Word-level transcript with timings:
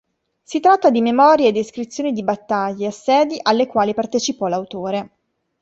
Si 0.41 0.59
tratta 0.59 0.89
di 0.89 0.99
memorie 0.99 1.49
e 1.49 1.51
descrizioni 1.51 2.11
di 2.11 2.23
battaglie 2.23 2.85
e 2.85 2.87
assedi 2.87 3.37
alle 3.39 3.67
quali 3.67 3.93
partecipò 3.93 4.47
l'autore. 4.47 5.09